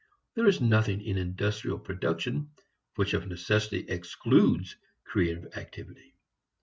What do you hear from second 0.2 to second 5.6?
There is nothing in industrial production which of necessity excludes creative